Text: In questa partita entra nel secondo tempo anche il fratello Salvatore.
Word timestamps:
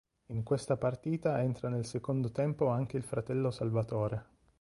In 0.29 0.41
questa 0.41 0.77
partita 0.77 1.43
entra 1.43 1.69
nel 1.69 1.85
secondo 1.85 2.31
tempo 2.31 2.69
anche 2.69 2.97
il 2.97 3.03
fratello 3.03 3.51
Salvatore. 3.51 4.25